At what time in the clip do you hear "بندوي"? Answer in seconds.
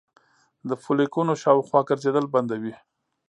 2.33-2.73